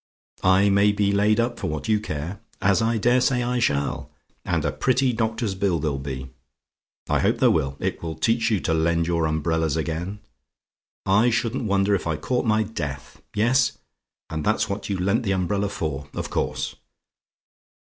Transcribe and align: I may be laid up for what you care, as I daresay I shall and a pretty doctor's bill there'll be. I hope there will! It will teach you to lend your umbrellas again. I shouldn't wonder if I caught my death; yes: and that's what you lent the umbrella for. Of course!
I 0.43 0.69
may 0.71 0.91
be 0.91 1.11
laid 1.11 1.39
up 1.39 1.59
for 1.59 1.67
what 1.69 1.87
you 1.87 1.99
care, 1.99 2.39
as 2.59 2.81
I 2.81 2.97
daresay 2.97 3.43
I 3.43 3.59
shall 3.59 4.09
and 4.43 4.65
a 4.65 4.71
pretty 4.71 5.13
doctor's 5.13 5.53
bill 5.53 5.77
there'll 5.79 5.99
be. 5.99 6.31
I 7.07 7.19
hope 7.19 7.37
there 7.37 7.51
will! 7.51 7.77
It 7.79 8.01
will 8.01 8.15
teach 8.15 8.49
you 8.49 8.59
to 8.61 8.73
lend 8.73 9.05
your 9.05 9.27
umbrellas 9.27 9.77
again. 9.77 10.17
I 11.05 11.29
shouldn't 11.29 11.65
wonder 11.65 11.93
if 11.93 12.07
I 12.07 12.15
caught 12.15 12.45
my 12.45 12.63
death; 12.63 13.21
yes: 13.35 13.73
and 14.27 14.43
that's 14.43 14.67
what 14.67 14.89
you 14.89 14.97
lent 14.97 15.21
the 15.21 15.33
umbrella 15.33 15.69
for. 15.69 16.09
Of 16.15 16.31
course! 16.31 16.73